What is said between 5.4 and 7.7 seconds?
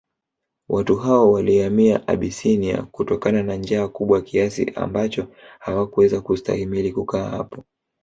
hawakuweza kustahimili kukaa hapo